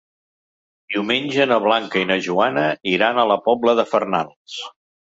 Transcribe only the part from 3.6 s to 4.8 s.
de Farnals.